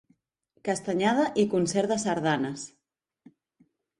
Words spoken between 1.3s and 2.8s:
i concert de sardanes.